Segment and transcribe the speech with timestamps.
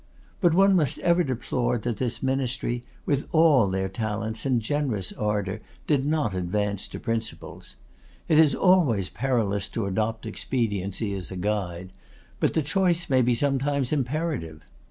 [0.39, 5.59] But one must ever deplore that this ministry, with all their talents and generous ardour,
[5.85, 7.75] did not advance to principles.
[8.27, 11.91] It is always perilous to adopt expediency as a guide;
[12.39, 14.65] but the choice may be sometimes imperative.